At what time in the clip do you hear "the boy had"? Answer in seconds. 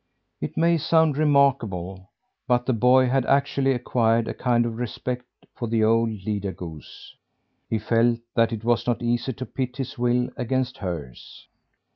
2.65-3.23